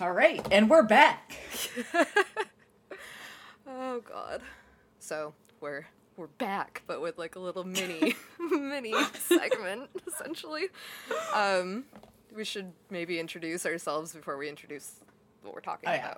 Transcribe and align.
All 0.00 0.12
right, 0.12 0.46
and 0.52 0.70
we're 0.70 0.84
back. 0.84 1.34
oh 3.66 4.00
god. 4.00 4.42
So 5.00 5.34
we're 5.60 5.86
we're 6.16 6.28
back, 6.28 6.82
but 6.86 7.00
with 7.02 7.18
like 7.18 7.34
a 7.36 7.40
little 7.40 7.64
mini 7.64 8.14
mini 8.50 8.94
segment, 9.14 9.90
essentially. 10.06 10.68
Um 11.34 11.84
we 12.34 12.44
should 12.44 12.72
maybe 12.90 13.18
introduce 13.18 13.66
ourselves 13.66 14.12
before 14.14 14.36
we 14.36 14.48
introduce 14.48 14.92
what 15.42 15.54
we're 15.54 15.60
talking 15.60 15.88
Oh, 15.88 15.92
yeah. 15.92 16.14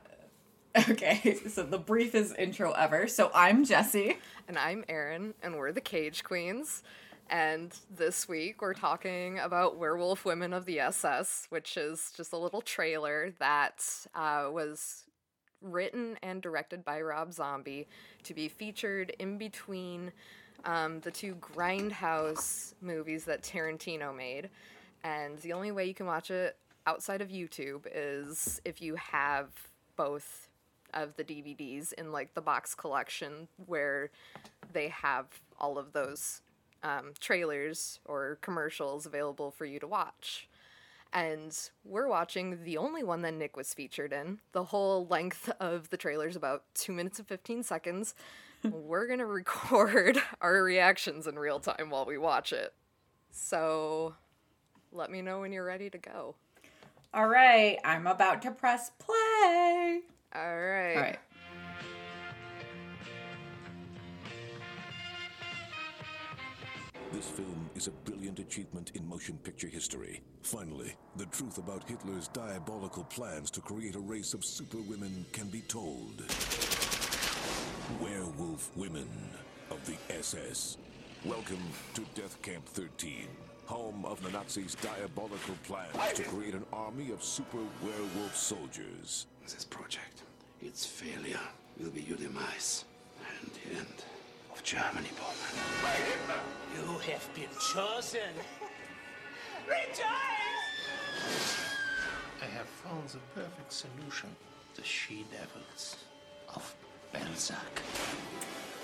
about. 0.74 0.90
Okay, 0.90 1.38
so 1.48 1.62
the 1.62 1.78
briefest 1.78 2.36
intro 2.38 2.72
ever. 2.72 3.08
So 3.08 3.30
I'm 3.34 3.64
Jesse. 3.64 4.18
And 4.46 4.58
I'm 4.58 4.84
Erin, 4.88 5.34
and 5.42 5.56
we're 5.56 5.72
the 5.72 5.80
Cage 5.80 6.22
Queens. 6.22 6.82
And 7.30 7.72
this 7.88 8.28
week 8.28 8.60
we're 8.60 8.74
talking 8.74 9.38
about 9.38 9.78
Werewolf 9.78 10.24
Women 10.24 10.52
of 10.52 10.64
the 10.64 10.80
SS, 10.80 11.46
which 11.48 11.76
is 11.76 12.12
just 12.16 12.32
a 12.32 12.36
little 12.36 12.60
trailer 12.60 13.32
that 13.38 13.86
uh, 14.16 14.48
was 14.50 15.04
written 15.62 16.18
and 16.24 16.42
directed 16.42 16.84
by 16.84 17.00
Rob 17.00 17.32
Zombie 17.32 17.86
to 18.24 18.34
be 18.34 18.48
featured 18.48 19.14
in 19.20 19.38
between 19.38 20.10
um, 20.64 20.98
the 21.02 21.12
two 21.12 21.36
Grindhouse 21.36 22.74
movies 22.80 23.26
that 23.26 23.42
Tarantino 23.42 24.14
made. 24.14 24.50
And 25.04 25.38
the 25.38 25.52
only 25.52 25.70
way 25.70 25.86
you 25.86 25.94
can 25.94 26.06
watch 26.06 26.32
it 26.32 26.56
outside 26.88 27.22
of 27.22 27.28
YouTube 27.28 27.86
is 27.94 28.60
if 28.64 28.82
you 28.82 28.96
have 28.96 29.50
both 29.94 30.48
of 30.94 31.14
the 31.14 31.22
DVDs 31.22 31.92
in 31.92 32.10
like 32.10 32.34
the 32.34 32.40
box 32.40 32.74
collection 32.74 33.46
where 33.66 34.10
they 34.72 34.88
have 34.88 35.26
all 35.60 35.78
of 35.78 35.92
those 35.92 36.42
um, 36.82 37.12
trailers 37.20 38.00
or 38.04 38.38
commercials 38.40 39.06
available 39.06 39.50
for 39.50 39.64
you 39.64 39.78
to 39.80 39.86
watch. 39.86 40.48
And 41.12 41.56
we're 41.84 42.08
watching 42.08 42.62
the 42.64 42.76
only 42.76 43.02
one 43.02 43.22
that 43.22 43.34
Nick 43.34 43.56
was 43.56 43.74
featured 43.74 44.12
in. 44.12 44.38
The 44.52 44.64
whole 44.64 45.06
length 45.06 45.50
of 45.58 45.90
the 45.90 45.96
trailer 45.96 46.28
is 46.28 46.36
about 46.36 46.64
two 46.74 46.92
minutes 46.92 47.18
and 47.18 47.26
15 47.26 47.64
seconds. 47.64 48.14
we're 48.70 49.06
going 49.06 49.18
to 49.18 49.26
record 49.26 50.22
our 50.40 50.62
reactions 50.62 51.26
in 51.26 51.38
real 51.38 51.60
time 51.60 51.90
while 51.90 52.04
we 52.04 52.18
watch 52.18 52.52
it. 52.52 52.72
So 53.30 54.14
let 54.92 55.10
me 55.10 55.22
know 55.22 55.40
when 55.40 55.52
you're 55.52 55.64
ready 55.64 55.90
to 55.90 55.98
go. 55.98 56.34
All 57.12 57.26
right, 57.26 57.78
I'm 57.84 58.06
about 58.06 58.42
to 58.42 58.52
press 58.52 58.92
play. 58.98 60.02
All 60.34 60.42
right. 60.42 60.94
All 60.94 61.02
right. 61.02 61.18
This 67.12 67.28
film 67.28 67.68
is 67.74 67.88
a 67.88 67.90
brilliant 67.90 68.38
achievement 68.38 68.92
in 68.94 69.04
motion 69.04 69.36
picture 69.38 69.66
history. 69.66 70.22
Finally, 70.42 70.94
the 71.16 71.26
truth 71.26 71.58
about 71.58 71.88
Hitler's 71.88 72.28
diabolical 72.28 73.02
plans 73.02 73.50
to 73.50 73.60
create 73.60 73.96
a 73.96 74.00
race 74.00 74.32
of 74.32 74.44
superwomen 74.44 75.26
can 75.32 75.48
be 75.48 75.60
told. 75.62 76.22
Werewolf 78.00 78.70
Women 78.76 79.08
of 79.72 79.84
the 79.86 79.96
SS. 80.14 80.76
Welcome 81.24 81.62
to 81.94 82.02
Death 82.14 82.40
Camp 82.42 82.64
13, 82.66 83.26
home 83.66 84.04
of 84.04 84.22
the 84.22 84.30
Nazis' 84.30 84.76
diabolical 84.76 85.56
plans 85.64 86.12
to 86.14 86.22
create 86.22 86.54
an 86.54 86.64
army 86.72 87.10
of 87.10 87.24
super 87.24 87.58
werewolf 87.82 88.36
soldiers. 88.36 89.26
This 89.42 89.64
project, 89.64 90.22
its 90.62 90.86
failure, 90.86 91.40
will 91.76 91.90
be 91.90 92.02
your 92.02 92.18
demise 92.18 92.84
and 93.42 93.50
the 93.52 93.78
end 93.80 94.04
of 94.60 94.64
Germany, 94.64 95.08
Bowman. 95.16 96.40
You 96.76 96.98
have 97.12 97.34
been 97.34 97.48
chosen. 97.74 98.20
Rejoice! 99.66 100.06
I 102.42 102.46
have 102.46 102.66
found 102.66 103.08
the 103.08 103.18
perfect 103.34 103.72
solution. 103.72 104.28
The 104.74 104.84
she-devils 104.84 105.96
of 106.54 106.74
Belzac. 107.14 107.56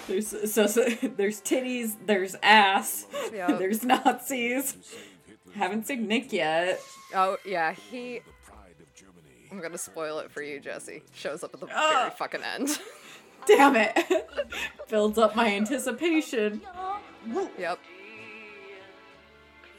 There's 0.08 0.52
so, 0.52 0.66
so 0.66 0.84
there's 1.16 1.40
titties, 1.40 1.96
there's 2.06 2.36
ass, 2.42 3.06
Yep. 3.32 3.58
there's 3.58 3.84
Nazis. 3.84 4.76
Haven't 5.54 5.86
seen 5.86 6.06
Nick 6.06 6.32
yet. 6.32 6.80
Oh, 7.14 7.36
yeah, 7.44 7.72
he. 7.72 8.18
The 8.18 8.22
pride 8.44 8.74
of 8.80 8.94
Germany. 8.94 9.48
I'm 9.50 9.60
gonna 9.60 9.78
spoil 9.78 10.18
it 10.20 10.30
for 10.30 10.42
you, 10.42 10.60
Jesse. 10.60 11.02
Shows 11.14 11.42
up 11.42 11.54
at 11.54 11.60
the 11.60 11.66
Ah. 11.72 11.98
very 12.00 12.10
fucking 12.10 12.42
end. 12.42 12.78
Damn 13.46 13.76
it. 13.76 14.28
Builds 14.88 15.18
up 15.18 15.36
my 15.36 15.48
anticipation. 15.48 16.60
yep. 17.58 17.78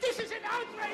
This 0.00 0.18
is 0.20 0.30
an 0.30 0.38
outrage! 0.44 0.90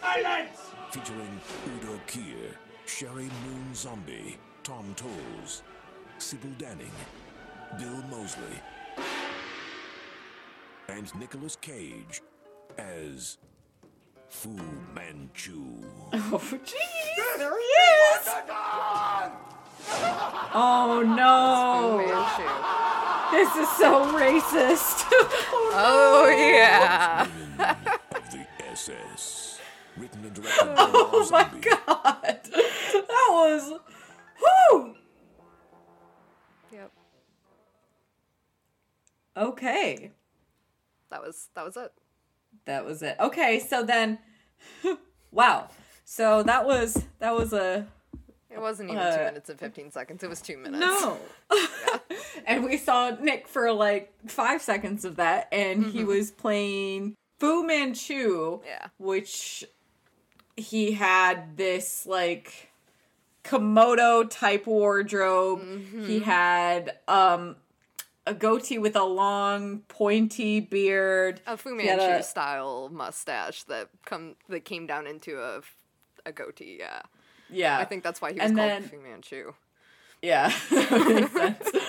Silence! 0.00 0.66
featuring 0.90 1.40
Udo 1.76 2.00
Kier, 2.06 2.54
Sheri 2.86 3.30
Moon 3.44 3.74
Zombie, 3.74 4.38
Tom 4.62 4.94
Towles, 4.96 5.62
Sybil 6.18 6.50
Danning, 6.58 6.90
Bill 7.78 8.02
Moseley, 8.08 8.62
and 10.88 11.14
Nicolas 11.16 11.56
Cage 11.56 12.22
as 12.78 13.36
Fu 14.28 14.56
Manchu. 14.94 15.75
Oh, 16.12 16.38
jeez. 16.38 17.38
There 17.38 17.58
he 17.58 17.64
is. 17.64 18.28
Oh, 20.54 21.02
no. 21.16 21.98
This 23.32 23.56
is 23.56 23.68
so 23.76 24.06
racist. 24.12 25.04
oh, 25.12 25.72
Oh, 25.74 26.28
yeah. 26.28 27.26
Of 28.14 28.30
the 28.30 28.46
SS. 28.70 29.60
Written 29.96 30.24
and 30.24 30.34
directed 30.34 30.64
by 30.64 30.90
Oh 30.92 31.28
my 31.30 31.44
god. 31.60 32.40
That 32.44 33.28
was. 33.30 33.72
Whew. 34.38 34.94
Yep. 36.72 36.92
Okay. 39.36 40.12
That 41.10 41.22
was 41.22 41.48
that 41.54 41.64
was 41.64 41.76
it. 41.76 41.92
That 42.64 42.84
was 42.84 43.02
it. 43.02 43.16
Okay, 43.20 43.58
so 43.60 43.82
then. 43.82 44.18
wow. 45.30 45.68
So 46.08 46.42
that 46.44 46.64
was 46.64 47.04
that 47.18 47.34
was 47.34 47.52
a 47.52 47.84
It 48.48 48.60
wasn't 48.60 48.90
even 48.90 49.02
Uh, 49.02 49.16
two 49.18 49.24
minutes 49.24 49.50
and 49.50 49.58
fifteen 49.58 49.90
seconds. 49.90 50.22
It 50.22 50.30
was 50.30 50.40
two 50.40 50.56
minutes. 50.56 50.80
no. 50.80 51.18
and 52.46 52.64
we 52.64 52.76
saw 52.76 53.10
Nick 53.20 53.48
for 53.48 53.72
like 53.72 54.12
five 54.28 54.62
seconds 54.62 55.04
of 55.04 55.16
that, 55.16 55.48
and 55.52 55.84
he 55.86 56.04
was 56.04 56.30
playing 56.30 57.16
Fu 57.40 57.66
Manchu. 57.66 58.60
Yeah. 58.64 58.86
Which 58.98 59.64
he 60.56 60.92
had 60.92 61.56
this 61.56 62.06
like 62.06 62.70
Komodo 63.44 64.28
type 64.30 64.66
wardrobe. 64.66 65.60
He 66.06 66.20
had 66.20 66.98
um 67.08 67.56
a 68.28 68.32
goatee 68.34 68.78
with 68.78 68.94
a 68.96 69.04
long 69.04 69.80
pointy 69.88 70.60
beard. 70.60 71.40
A 71.48 71.56
Fu 71.56 71.74
Manchu 71.74 72.04
a- 72.20 72.22
style 72.22 72.88
mustache 72.92 73.64
that 73.64 73.88
come 74.04 74.36
that 74.48 74.64
came 74.64 74.86
down 74.86 75.06
into 75.08 75.40
a 75.40 75.62
a 76.26 76.32
goatee. 76.32 76.76
Yeah. 76.78 77.00
Yeah. 77.48 77.78
I 77.78 77.84
think 77.84 78.02
that's 78.02 78.20
why 78.20 78.32
he 78.32 78.38
was 78.40 78.48
And 78.50 78.58
called 78.58 78.70
then- 78.70 78.82
Fu 78.82 79.00
Manchu. 79.00 79.52
Yeah, 80.22 80.48
that 80.70 81.08
makes 81.08 81.32
sense. 81.32 81.84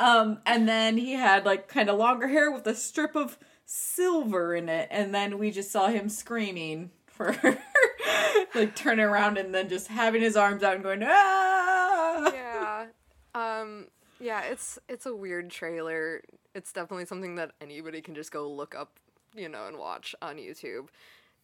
Um, 0.00 0.40
and 0.44 0.68
then 0.68 0.98
he 0.98 1.12
had 1.12 1.46
like 1.46 1.68
kind 1.68 1.88
of 1.88 1.96
longer 1.96 2.26
hair 2.26 2.50
with 2.50 2.66
a 2.66 2.74
strip 2.74 3.14
of 3.16 3.38
silver 3.64 4.54
in 4.54 4.68
it, 4.68 4.88
and 4.90 5.14
then 5.14 5.38
we 5.38 5.52
just 5.52 5.70
saw 5.70 5.86
him 5.86 6.08
screaming 6.08 6.90
for 7.06 7.36
like 8.54 8.74
turning 8.74 9.04
around 9.04 9.38
and 9.38 9.54
then 9.54 9.68
just 9.68 9.86
having 9.88 10.20
his 10.22 10.36
arms 10.36 10.62
out 10.64 10.74
and 10.74 10.82
going 10.82 11.02
ah. 11.04 12.32
yeah. 12.34 12.86
Um 13.34 13.86
yeah, 14.20 14.42
it's 14.42 14.78
it's 14.88 15.06
a 15.06 15.14
weird 15.14 15.48
trailer. 15.48 16.22
It's 16.54 16.72
definitely 16.72 17.06
something 17.06 17.36
that 17.36 17.52
anybody 17.60 18.00
can 18.00 18.14
just 18.16 18.32
go 18.32 18.50
look 18.50 18.74
up, 18.74 18.90
you 19.36 19.48
know, 19.48 19.66
and 19.68 19.78
watch 19.78 20.14
on 20.20 20.36
YouTube 20.36 20.88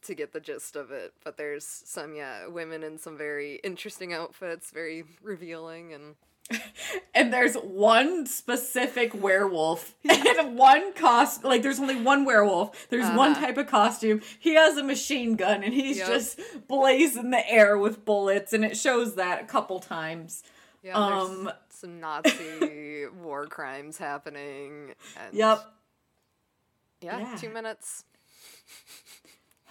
to 0.05 0.15
get 0.15 0.33
the 0.33 0.41
gist 0.41 0.77
of 0.77 0.91
it. 0.91 1.13
But 1.25 1.37
there's 1.37 1.65
some 1.67 2.15
yeah, 2.15 2.47
women 2.47 2.83
in 2.83 2.99
some 2.99 3.17
very 3.17 3.57
interesting 3.65 4.13
outfits, 4.13 4.71
very 4.71 5.05
revealing 5.23 5.93
and 5.93 6.15
And 7.15 7.33
there's 7.33 7.55
one 7.55 8.27
specific 8.27 9.15
werewolf 9.15 9.95
and 10.09 10.59
one 10.59 10.93
cost. 10.93 11.43
Like 11.45 11.63
there's 11.63 11.81
only 11.81 11.97
one 11.97 12.25
werewolf. 12.27 12.89
There's 12.91 13.09
one 13.17 13.33
Uh-huh. 13.33 13.41
type 13.47 13.57
of 13.57 13.67
costume. 13.67 14.21
He 14.39 14.55
has 14.55 14.77
a 14.77 14.83
machine 14.83 15.37
gun 15.37 15.63
and 15.63 15.73
he's 15.73 15.97
Yep. 15.99 16.07
just 16.09 16.41
blazing 16.69 17.31
the 17.31 17.49
air 17.51 17.79
with 17.79 18.05
bullets, 18.05 18.53
and 18.53 18.65
it 18.65 18.77
shows 18.77 19.15
that 19.15 19.43
a 19.43 19.47
couple 19.47 19.81
times. 19.81 20.43
yeah, 20.83 20.93
Um, 20.99 21.45
there's 21.45 21.55
some 21.71 21.99
Nazi 22.01 23.07
war 23.23 23.47
crimes 23.47 23.97
happening 23.99 24.95
and 25.17 25.35
Yep. 25.35 25.65
Yeah, 27.01 27.19
Yeah. 27.21 27.37
2 27.37 27.49
minutes. 27.49 28.05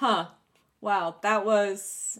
Huh. 0.03 0.25
Wow, 0.81 1.15
that 1.21 1.45
was 1.45 2.19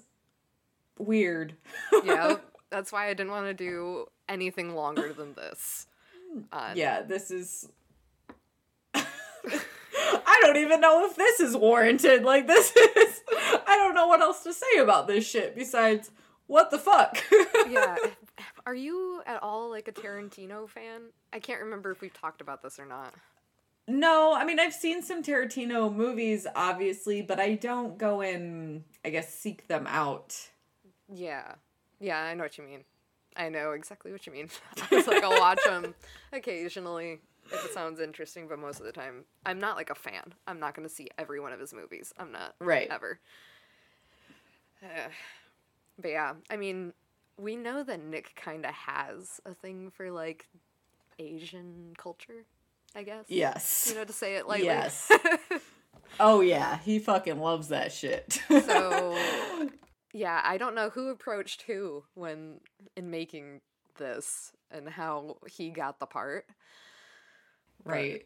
weird. 0.98 1.56
Yeah. 2.06 2.38
That's 2.70 2.94
why 2.94 3.10
I 3.10 3.14
didn't 3.14 3.32
want 3.34 3.46
to 3.48 3.54
do 3.54 4.06
anything 4.30 4.74
longer 4.74 5.12
than 5.12 5.34
this. 5.34 5.86
On, 6.54 6.78
Yeah, 6.78 7.02
this 7.02 7.30
is. 7.30 7.68
I 8.96 10.40
don't 10.42 10.56
even 10.56 10.80
know 10.80 11.06
if 11.06 11.18
this 11.18 11.42
is 11.42 11.58
warranted. 11.58 12.24
Like 12.24 12.48
this 12.48 12.72
is 12.98 13.22
I 13.68 13.76
don't 13.78 13.96
know 13.96 14.08
what 14.08 14.22
else 14.22 14.44
to 14.44 14.54
say 14.54 14.78
about 14.80 15.08
this 15.08 15.30
shit 15.30 15.54
besides 15.54 16.10
what 16.48 16.72
the 16.72 16.80
fuck. 16.80 17.18
yeah. 17.70 17.98
Are 18.66 18.76
you 18.76 19.22
at 19.26 19.44
all 19.44 19.70
like 19.70 19.90
a 19.90 19.92
Tarantino 19.92 20.70
fan? 20.70 21.02
I 21.34 21.40
can't 21.40 21.62
remember 21.62 21.92
if 21.92 22.00
we've 22.00 22.14
talked 22.14 22.40
about 22.40 22.64
this 22.64 22.80
or 22.80 22.86
not. 22.86 23.14
No, 23.88 24.34
I 24.34 24.46
mean 24.46 24.60
I've 24.60 24.74
seen 24.74 25.02
some 25.02 25.22
Tarantino 25.24 25.94
movies 25.94 26.48
obviously, 26.56 27.22
but 27.22 27.40
I 27.40 27.56
don't 27.56 27.98
go 27.98 28.22
and 28.22 28.84
I 29.04 29.10
guess 29.10 29.34
seek 29.34 29.68
them 29.68 29.88
out. 29.88 30.50
Yeah. 31.14 31.56
Yeah, 32.00 32.20
I 32.20 32.34
know 32.34 32.44
what 32.44 32.58
you 32.58 32.64
mean. 32.64 32.84
I 33.36 33.50
know 33.50 33.72
exactly 33.72 34.12
what 34.12 34.26
you 34.26 34.34
mean. 34.34 34.50
it's 34.92 35.08
like 35.08 35.24
I'll 35.24 35.40
watch 35.40 35.60
them 35.66 35.94
occasionally 36.32 37.20
if 37.52 37.66
it 37.66 37.74
sounds 37.74 38.00
interesting, 38.00 38.48
but 38.48 38.60
most 38.60 38.80
of 38.80 38.86
the 38.86 38.92
time 38.92 39.26
I'm 39.46 39.60
not 39.60 39.76
like 39.76 39.90
a 39.90 39.96
fan. 39.96 40.34
I'm 40.48 40.60
not 40.60 40.76
going 40.76 40.88
to 40.88 40.94
see 40.94 41.10
every 41.18 41.40
one 41.40 41.52
of 41.52 41.60
his 41.60 41.74
movies. 41.74 42.14
I'm 42.18 42.32
not. 42.32 42.56
Right. 42.60 42.88
Ever. 42.90 43.20
Uh, 44.82 45.10
but 46.00 46.12
yeah, 46.12 46.34
I 46.50 46.58
mean, 46.58 46.94
we 47.38 47.56
know 47.56 47.84
that 47.84 48.02
Nick 48.02 48.36
kind 48.36 48.66
of 48.66 48.74
has 48.74 49.40
a 49.46 49.54
thing 49.54 49.92
for 49.92 50.12
like 50.12 50.48
Asian 51.20 51.94
culture, 51.98 52.46
I 52.96 53.04
guess. 53.04 53.26
Yes. 53.28 53.88
You 53.90 53.96
know, 53.98 54.06
to 54.06 54.14
say 54.14 54.36
it 54.36 54.48
lightly. 54.48 54.68
Yes. 54.68 55.12
oh 56.20 56.42
yeah, 56.42 56.78
he 56.80 57.00
fucking 57.00 57.40
loves 57.40 57.70
that 57.70 57.92
shit. 57.92 58.40
so 58.50 59.18
yeah, 60.14 60.42
I 60.44 60.58
don't 60.58 60.76
know 60.76 60.90
who 60.90 61.10
approached 61.10 61.64
who 61.64 62.04
when 62.14 62.60
in 62.96 63.10
making 63.10 63.62
this 63.98 64.52
and 64.72 64.88
how 64.90 65.38
he 65.50 65.70
got 65.70 66.00
the 66.00 66.06
part. 66.06 66.46
Right. 67.84 68.26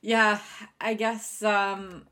Yeah, 0.00 0.40
I 0.80 0.94
guess 0.94 1.42
um 1.42 2.06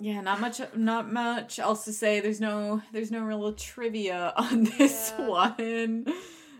yeah, 0.00 0.20
not 0.20 0.40
much 0.40 0.60
not 0.74 1.12
much 1.12 1.58
else 1.58 1.84
to 1.84 1.92
say. 1.92 2.20
There's 2.20 2.40
no 2.40 2.82
there's 2.92 3.10
no 3.10 3.22
real 3.22 3.52
trivia 3.52 4.32
on 4.36 4.64
this 4.78 5.12
Yeah. 5.18 5.28
one. 5.28 6.06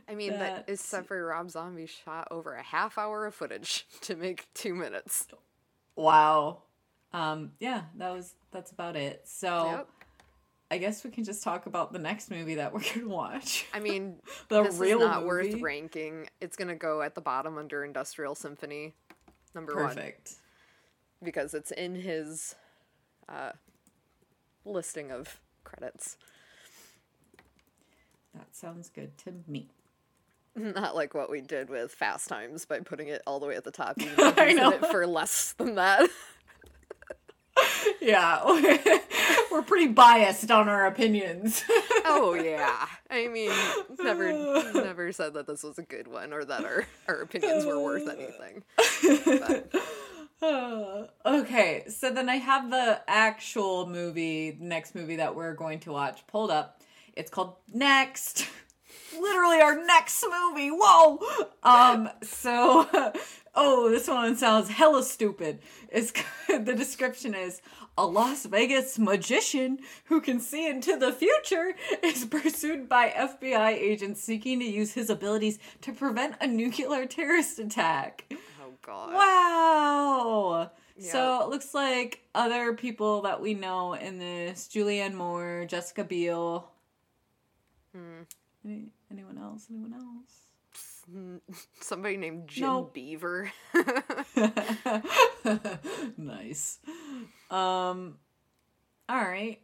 I 0.09 0.15
mean, 0.15 0.33
that 0.33 0.39
That's- 0.67 0.81
except 0.81 1.07
for 1.09 1.25
Rob 1.25 1.51
Zombie 1.51 1.87
shot 1.87 2.29
over 2.31 2.55
a 2.55 2.63
half 2.63 2.99
hour 2.99 3.27
of 3.27 3.35
footage 3.35 3.87
to 4.03 4.17
make 4.17 4.47
two 4.55 4.75
minutes. 4.75 5.27
Wow. 5.97 6.63
Um 7.13 7.53
yeah, 7.61 7.83
that 7.97 8.11
was 8.13 8.35
that's 8.51 8.71
about 8.73 8.97
it. 8.97 9.23
So 9.25 9.67
Yep. 9.71 9.89
I 10.71 10.79
guess 10.79 11.05
we 11.05 11.11
can 11.11 11.23
just 11.25 11.43
talk 11.43 11.67
about 11.67 11.93
the 11.93 11.99
next 11.99 12.31
movie 12.31 12.55
that 12.55 12.73
we're 12.75 12.81
gonna 12.95 13.07
watch. 13.09 13.67
I 13.75 13.81
mean, 13.81 14.17
the 14.49 14.63
this 14.63 14.77
reel 14.79 15.03
is 15.03 15.07
not 15.07 15.27
worth 15.27 15.47
movie. 15.51 15.63
ranking. 15.63 16.29
It's 16.41 16.57
gonna 16.57 16.75
go 16.75 17.03
at 17.03 17.15
the 17.15 17.21
bottom 17.21 17.59
under 17.59 17.85
Industrial 17.85 18.35
Symphony, 18.35 18.95
number 19.55 19.75
one, 19.77 19.89
Perfect. 19.89 20.37
because 21.23 21.53
it's 21.53 21.71
in 21.73 21.95
his 21.95 22.55
uh, 23.29 23.53
listing 24.65 25.11
of 25.11 25.39
credits. 25.63 26.17
That 28.35 28.57
sounds 28.57 28.89
good 28.89 29.19
to 29.19 29.35
me. 29.47 29.69
Not 30.57 30.95
like 30.95 31.15
what 31.15 31.31
we 31.31 31.41
did 31.41 31.71
with 31.71 31.93
Fast 31.93 32.29
Times 32.29 32.65
by 32.65 32.81
putting 32.81 33.09
it 33.09 33.23
all 33.27 33.41
the 33.41 33.47
way 33.47 33.57
at 33.57 33.65
the 33.65 33.71
top. 33.71 34.01
Even 34.01 34.15
though 34.17 34.35
I 34.37 34.53
know. 34.53 34.71
it 34.71 34.87
for 34.87 35.07
less 35.07 35.55
than 35.55 35.77
that. 35.77 36.09
Yeah. 38.01 38.43
we're 39.53 39.63
pretty 39.63 39.89
biased 39.89 40.51
on 40.51 40.69
our 40.69 40.87
opinions. 40.87 41.63
oh 42.05 42.35
yeah. 42.35 42.87
I 43.11 43.29
mean, 43.29 43.53
never, 43.99 44.33
never 44.73 45.13
said 45.13 45.35
that 45.35 45.47
this 45.47 45.63
was 45.63 45.79
a 45.79 45.83
good 45.83 46.09
one 46.09 46.33
or 46.33 46.45
that 46.45 46.65
our 46.65 46.87
our 47.09 47.21
opinions 47.21 47.65
were 47.65 47.81
worth 47.81 48.09
anything. 48.09 48.63
But, 50.41 51.15
okay, 51.25 51.85
so 51.89 52.11
then 52.11 52.29
I 52.29 52.37
have 52.37 52.71
the 52.71 53.01
actual 53.07 53.87
movie, 53.87 54.57
next 54.59 54.95
movie 54.95 55.17
that 55.17 55.37
we're 55.37 55.55
going 55.55 55.81
to 55.81 55.93
watch 55.93 56.27
pulled 56.27 56.51
up. 56.51 56.81
It's 57.15 57.31
called 57.31 57.57
Next. 57.73 58.49
Literally 59.19 59.61
our 59.61 59.85
next 59.85 60.25
movie. 60.25 60.71
Whoa. 60.71 61.19
Um 61.63 62.09
so 62.23 62.89
oh, 63.55 63.91
this 63.91 64.09
one 64.09 64.37
sounds 64.37 64.71
hella 64.71 65.03
stupid. 65.03 65.61
It's 65.89 66.13
the 66.49 66.75
description 66.75 67.35
is 67.35 67.61
a 67.97 68.07
Las 68.07 68.47
Vegas 68.47 68.99
magician 68.99 69.79
who 70.05 70.21
can 70.21 70.41
see 70.41 70.67
into 70.67 70.97
the 70.97 71.13
future 71.13 71.75
is 72.03 72.25
pursued 72.31 72.89
by 72.89 73.11
FBI 73.11 73.73
agents 73.73 74.23
seeking 74.23 74.61
to 74.61 74.65
use 74.65 74.95
his 74.95 75.11
abilities 75.11 75.59
to 75.83 75.93
prevent 75.93 76.37
a 76.41 76.47
nuclear 76.47 77.07
terrorist 77.07 77.59
attack. 77.59 78.25
oh 78.33 78.73
god. 78.83 79.13
Wow. 79.13 80.71
Yeah. 80.97 81.13
So 81.13 81.43
it 81.43 81.49
looks 81.49 81.75
like 81.75 82.23
other 82.35 82.75
people 82.75 83.23
that 83.23 83.41
we 83.41 83.55
know 83.55 83.95
in 83.95 84.19
this 84.19 84.69
Julianne 84.73 85.15
Moore, 85.15 85.67
Jessica 85.69 86.05
Biel. 86.05 86.71
Hmm. 87.95 88.23
Any, 88.65 88.89
anyone 89.11 89.39
else? 89.39 89.67
Anyone 89.71 89.95
else? 89.95 90.47
Somebody 91.81 92.17
named 92.17 92.49
Jim 92.49 92.67
No. 92.67 92.91
Beaver. 92.93 93.51
nice. 96.17 96.79
Um 97.51 98.17
all 99.09 99.19
right. 99.21 99.61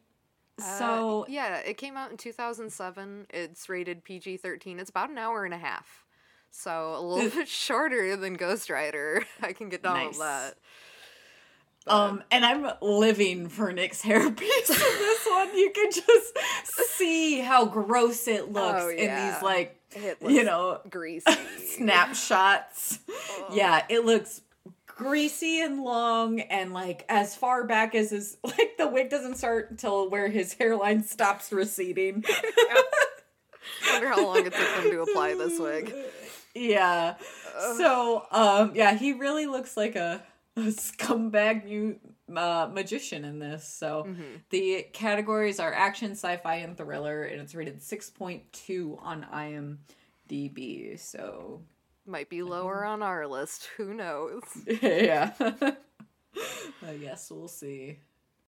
Uh, 0.61 0.79
So 0.79 1.27
yeah, 1.29 1.59
it 1.59 1.77
came 1.79 1.97
out 1.97 2.11
in 2.11 2.17
2007. 2.17 3.27
It's 3.31 3.69
rated 3.69 4.05
PG-13. 4.05 4.79
It's 4.81 4.91
about 4.91 5.11
an 5.11 5.19
hour 5.19 5.45
and 5.45 5.55
a 5.55 5.59
half. 5.59 6.05
So 6.51 6.95
a 6.97 7.01
little 7.01 7.31
bit 7.31 7.49
shorter 7.49 8.17
than 8.17 8.35
Ghost 8.35 8.71
Rider. 8.71 9.23
I 9.43 9.53
can 9.53 9.69
get 9.69 9.83
down 9.83 9.95
Nice. 9.95 10.09
with 10.11 10.19
that. 10.19 10.55
Um 11.87 12.23
and 12.31 12.45
I'm 12.45 12.71
living 12.83 13.49
for 13.49 13.73
Nick's 13.73 14.03
hairpiece 14.03 14.21
in 14.71 14.77
this 14.77 15.27
one. 15.31 15.57
You 15.57 15.71
can 15.75 15.91
just 15.91 16.39
see 16.97 17.41
how 17.41 17.65
gross 17.67 18.27
it 18.29 18.53
looks 18.53 18.83
Oh, 18.83 18.89
in 18.91 18.97
these 19.15 19.43
like 19.43 19.75
you 20.27 20.45
know 20.45 20.81
greasy. 20.91 21.31
snapshots. 21.77 22.99
Oh. 23.11 23.49
Yeah, 23.55 23.85
it 23.89 24.05
looks 24.05 24.43
greasy 24.87 25.61
and 25.63 25.83
long 25.85 26.41
and 26.41 26.73
like 26.75 27.05
as 27.09 27.35
far 27.37 27.65
back 27.65 27.95
as 27.95 28.11
his 28.11 28.37
like 28.45 28.77
the 28.79 28.89
wig 28.89 29.09
doesn't 29.11 29.37
start 29.37 29.71
until 29.71 30.11
where 30.11 30.29
his 30.29 30.53
hairline 30.55 31.05
stops 31.05 31.53
receding. 31.53 32.25
I 32.29 32.83
wonder 33.93 34.09
how 34.09 34.25
long 34.25 34.39
it 34.39 34.53
took 34.53 34.75
them 34.83 34.91
to 34.91 35.03
apply 35.03 35.35
this 35.35 35.59
wig. 35.59 35.95
yeah. 36.55 37.15
So, 37.77 38.27
um 38.31 38.73
yeah, 38.75 38.95
he 38.95 39.13
really 39.13 39.47
looks 39.47 39.77
like 39.77 39.95
a 39.97 40.23
scumbag 40.77 41.65
new 41.65 41.99
uh, 42.37 42.69
magician 42.73 43.25
in 43.25 43.39
this. 43.39 43.67
So, 43.67 44.05
Mm-hmm. 44.09 44.23
the 44.51 44.87
categories 44.93 45.59
are 45.61 45.73
action, 45.73 46.13
sci-fi 46.13 46.57
and 46.57 46.77
thriller 46.77 47.23
and 47.25 47.41
it's 47.41 47.55
rated 47.55 47.79
6.2 47.81 49.03
on 49.03 49.27
IMDb. 49.33 50.99
So, 50.99 51.63
Might 52.07 52.29
be 52.29 52.43
lower 52.43 52.85
on 52.85 53.03
our 53.03 53.27
list. 53.27 53.69
Who 53.77 53.95
knows? 53.95 54.43
yeah. 54.83 55.33
I 56.87 56.95
guess 57.01 57.31
we'll 57.31 57.49
see. 57.49 57.99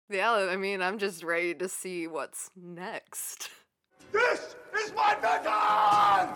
Yeah, 0.09 0.31
I 0.33 0.57
mean, 0.57 0.81
I'm 0.81 0.97
just 0.97 1.23
ready 1.23 1.53
to 1.55 1.69
see 1.69 2.05
what's 2.07 2.51
next. 2.55 3.49
This 4.11 4.55
is 4.83 4.91
my 4.93 5.15
vision! 5.15 6.35